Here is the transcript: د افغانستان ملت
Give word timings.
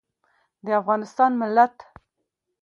د 0.65 0.67
افغانستان 0.81 1.31
ملت 1.41 1.75